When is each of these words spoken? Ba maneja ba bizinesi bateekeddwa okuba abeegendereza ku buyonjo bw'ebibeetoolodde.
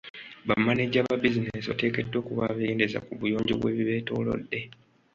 Ba 0.47 0.55
maneja 0.67 0.99
ba 1.07 1.15
bizinesi 1.21 1.69
bateekeddwa 1.71 2.17
okuba 2.21 2.41
abeegendereza 2.51 2.99
ku 3.05 3.11
buyonjo 3.19 3.53
bw'ebibeetoolodde. 3.59 4.59